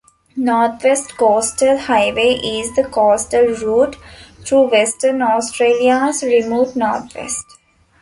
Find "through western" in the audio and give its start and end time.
4.43-5.21